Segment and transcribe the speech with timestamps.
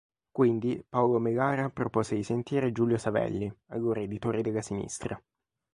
[0.31, 5.21] Quindi, Paolo Melara propose di sentire Giulio Savelli, allora editore della sinistra.